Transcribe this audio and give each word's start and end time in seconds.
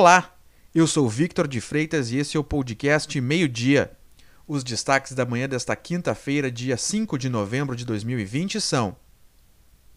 Olá, 0.00 0.32
eu 0.72 0.86
sou 0.86 1.08
Victor 1.08 1.48
de 1.48 1.60
Freitas 1.60 2.12
e 2.12 2.18
esse 2.18 2.36
é 2.36 2.40
o 2.40 2.44
podcast 2.44 3.20
Meio 3.20 3.48
Dia. 3.48 3.90
Os 4.46 4.62
destaques 4.62 5.10
da 5.10 5.26
manhã 5.26 5.48
desta 5.48 5.74
quinta-feira, 5.74 6.52
dia 6.52 6.76
5 6.76 7.18
de 7.18 7.28
novembro 7.28 7.74
de 7.74 7.84
2020 7.84 8.60
são: 8.60 8.94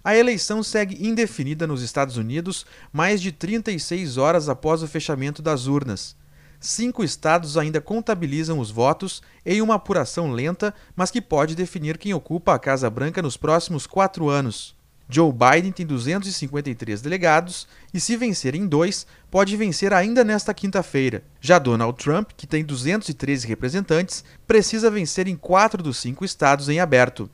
A 0.04 0.18
eleição 0.18 0.64
segue 0.64 1.08
indefinida 1.08 1.68
nos 1.68 1.84
Estados 1.84 2.18
Unidos 2.18 2.66
mais 2.91 3.22
de 3.22 3.32
36 3.32 4.18
horas 4.18 4.50
após 4.50 4.82
o 4.82 4.88
fechamento 4.88 5.40
das 5.40 5.68
urnas. 5.68 6.16
Cinco 6.59 7.04
estados 7.04 7.55
ainda 7.55 7.80
contabilizam 7.80 8.58
os 8.58 8.72
votos 8.72 9.22
em 9.45 9.62
uma 9.62 9.76
apuração 9.76 10.31
lenta, 10.31 10.73
mas 10.95 11.12
que 11.12 11.22
pode 11.22 11.54
definir 11.54 11.99
quem 11.99 12.12
ocupa 12.12 12.55
a 12.55 12.59
Casa 12.59 12.90
Branca 12.90 13.22
nos 13.22 13.38
próximos 13.38 13.86
quatro 13.86 14.30
anos. 14.30 14.76
Joe 15.14 15.30
Biden 15.34 15.74
tem 15.74 15.86
253 15.86 17.02
delegados 17.02 17.68
e, 17.94 18.00
se 18.00 18.16
vencer 18.16 18.56
em 18.56 18.66
dois, 18.66 19.06
pode 19.30 19.58
vencer 19.58 19.94
ainda 19.94 20.24
nesta 20.24 20.54
quinta-feira. 20.54 21.22
Já 21.42 21.60
Donald 21.60 22.02
Trump, 22.02 22.30
que 22.38 22.48
tem 22.48 22.64
213 22.64 23.46
representantes, 23.46 24.24
precisa 24.48 24.90
vencer 24.90 25.28
em 25.28 25.36
quatro 25.36 25.84
dos 25.84 25.98
cinco 25.98 26.24
estados 26.24 26.70
em 26.70 26.80
aberto. 26.80 27.30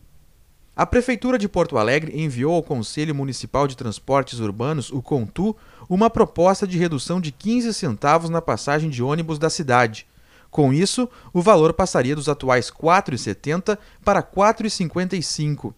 A 0.75 0.87
Prefeitura 0.87 1.37
de 1.37 1.47
Porto 1.47 1.77
Alegre 1.77 2.19
enviou 2.19 2.55
ao 2.55 2.63
Conselho 2.63 3.13
Municipal 3.13 3.67
de 3.67 3.77
Transportes 3.77 4.39
Urbanos, 4.39 4.91
o 4.91 5.01
CONTU, 5.01 5.55
uma 5.87 6.09
proposta 6.09 6.65
de 6.65 6.79
redução 6.79 7.21
de 7.21 7.31
15 7.31 7.73
centavos 7.75 8.29
na 8.29 8.41
passagem 8.41 8.89
de 8.89 9.03
ônibus 9.03 9.37
da 9.37 9.51
cidade. 9.51 10.07
Com 10.49 10.73
isso, 10.73 11.07
o 11.31 11.41
valor 11.41 11.73
passaria 11.73 12.15
dos 12.15 12.29
atuais 12.29 12.69
R$ 12.69 12.77
4,70 12.79 13.77
para 14.03 14.19
R$ 14.19 14.27
4,55. 14.35 15.73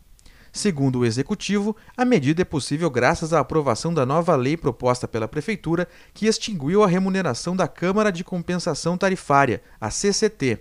Segundo 0.52 1.00
o 1.00 1.06
executivo, 1.06 1.76
a 1.96 2.04
medida 2.04 2.42
é 2.42 2.46
possível 2.46 2.90
graças 2.90 3.34
à 3.34 3.40
aprovação 3.40 3.94
da 3.94 4.06
nova 4.06 4.36
lei 4.36 4.58
proposta 4.58 5.08
pela 5.08 5.28
prefeitura, 5.28 5.88
que 6.14 6.26
extinguiu 6.26 6.84
a 6.84 6.88
remuneração 6.88 7.56
da 7.56 7.68
Câmara 7.68 8.12
de 8.12 8.24
Compensação 8.24 8.98
Tarifária, 8.98 9.62
a 9.80 9.90
CCT. 9.90 10.60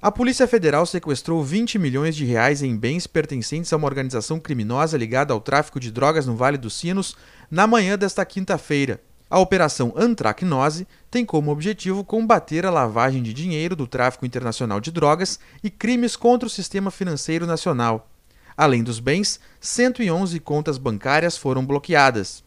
A 0.00 0.10
Polícia 0.10 0.48
Federal 0.48 0.84
sequestrou 0.84 1.44
20 1.44 1.78
milhões 1.78 2.16
de 2.16 2.24
reais 2.24 2.60
em 2.60 2.76
bens 2.76 3.06
pertencentes 3.06 3.72
a 3.72 3.76
uma 3.76 3.86
organização 3.86 4.40
criminosa 4.40 4.98
ligada 4.98 5.32
ao 5.32 5.40
tráfico 5.40 5.78
de 5.78 5.92
drogas 5.92 6.26
no 6.26 6.34
Vale 6.34 6.58
dos 6.58 6.74
Sinos 6.74 7.16
na 7.48 7.68
manhã 7.68 7.96
desta 7.96 8.24
quinta-feira. 8.24 9.00
A 9.30 9.38
operação 9.38 9.94
Antracnose 9.96 10.88
tem 11.08 11.24
como 11.24 11.52
objetivo 11.52 12.04
combater 12.04 12.66
a 12.66 12.70
lavagem 12.70 13.22
de 13.22 13.32
dinheiro 13.32 13.76
do 13.76 13.86
tráfico 13.86 14.26
internacional 14.26 14.80
de 14.80 14.90
drogas 14.90 15.38
e 15.62 15.70
crimes 15.70 16.16
contra 16.16 16.48
o 16.48 16.50
sistema 16.50 16.90
financeiro 16.90 17.46
nacional. 17.46 18.11
Além 18.56 18.82
dos 18.82 19.00
bens, 19.00 19.40
111 19.60 20.38
contas 20.40 20.78
bancárias 20.78 21.36
foram 21.36 21.64
bloqueadas. 21.64 22.44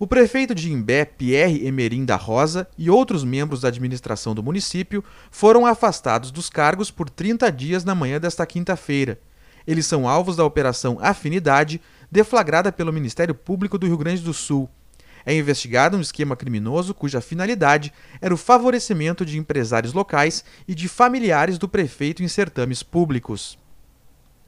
O 0.00 0.06
prefeito 0.06 0.54
de 0.54 0.72
Imbé, 0.72 1.04
Pierre 1.04 1.66
Emerim 1.66 2.04
da 2.04 2.14
Rosa, 2.14 2.68
e 2.78 2.88
outros 2.88 3.24
membros 3.24 3.62
da 3.62 3.68
administração 3.68 4.32
do 4.32 4.44
município 4.44 5.02
foram 5.28 5.66
afastados 5.66 6.30
dos 6.30 6.48
cargos 6.48 6.88
por 6.88 7.10
30 7.10 7.50
dias 7.50 7.84
na 7.84 7.96
manhã 7.96 8.20
desta 8.20 8.46
quinta-feira. 8.46 9.18
Eles 9.66 9.86
são 9.86 10.08
alvos 10.08 10.36
da 10.36 10.44
Operação 10.44 10.98
Afinidade, 11.00 11.80
deflagrada 12.10 12.70
pelo 12.70 12.92
Ministério 12.92 13.34
Público 13.34 13.76
do 13.76 13.88
Rio 13.88 13.98
Grande 13.98 14.22
do 14.22 14.32
Sul. 14.32 14.70
É 15.26 15.34
investigado 15.34 15.96
um 15.96 16.00
esquema 16.00 16.36
criminoso 16.36 16.94
cuja 16.94 17.20
finalidade 17.20 17.92
era 18.20 18.32
o 18.32 18.38
favorecimento 18.38 19.26
de 19.26 19.36
empresários 19.36 19.92
locais 19.92 20.44
e 20.66 20.74
de 20.74 20.88
familiares 20.88 21.58
do 21.58 21.68
prefeito 21.68 22.22
em 22.22 22.28
certames 22.28 22.84
públicos. 22.84 23.58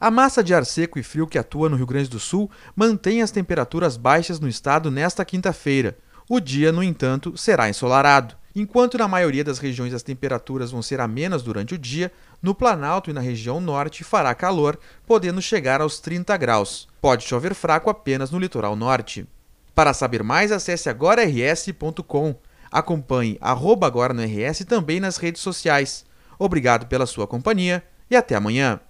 A 0.01 0.11
massa 0.11 0.43
de 0.43 0.55
ar 0.55 0.65
seco 0.65 0.99
e 0.99 1.03
frio 1.03 1.27
que 1.27 1.37
atua 1.37 1.69
no 1.69 1.77
Rio 1.77 1.85
Grande 1.85 2.09
do 2.09 2.19
Sul 2.19 2.51
mantém 2.75 3.21
as 3.21 3.31
temperaturas 3.31 3.99
baixas 3.99 4.41
no 4.41 4.49
estado 4.49 4.91
nesta 4.91 5.27
quinta-feira. 5.27 5.99
O 6.27 6.41
dia, 6.41 6.73
no 6.73 6.83
entanto, 6.83 7.37
será 7.37 7.69
ensolarado. 7.69 8.35
Enquanto 8.57 8.97
na 8.97 9.07
maioria 9.07 9.45
das 9.45 9.59
regiões 9.59 9.93
as 9.93 10.03
temperaturas 10.03 10.71
vão 10.71 10.81
ser 10.81 11.01
amenas 11.01 11.43
durante 11.43 11.75
o 11.75 11.79
dia, 11.79 12.11
no 12.41 12.55
Planalto 12.55 13.11
e 13.11 13.13
na 13.13 13.21
região 13.21 13.61
norte 13.61 14.03
fará 14.03 14.35
calor, 14.35 14.79
podendo 15.07 15.43
chegar 15.43 15.83
aos 15.83 16.01
30 16.01 16.35
graus. 16.39 16.89
Pode 16.99 17.25
chover 17.25 17.55
fraco 17.55 17.91
apenas 17.91 18.31
no 18.31 18.39
litoral 18.39 18.75
norte. 18.75 19.29
Para 19.75 19.93
saber 19.93 20.23
mais, 20.23 20.51
acesse 20.51 20.89
agora.rs.com. 20.89 22.35
Acompanhe 22.73 23.37
arroba 23.39 23.87
agora 23.87 24.15
no 24.15 24.23
RS 24.23 24.65
também 24.65 24.99
nas 24.99 25.19
redes 25.19 25.43
sociais. 25.43 26.07
Obrigado 26.39 26.87
pela 26.87 27.05
sua 27.05 27.27
companhia 27.27 27.85
e 28.11 28.17
até 28.17 28.35
amanhã. 28.35 28.81